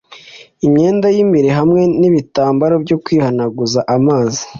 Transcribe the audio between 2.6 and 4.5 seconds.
byo kwihanaguza amazi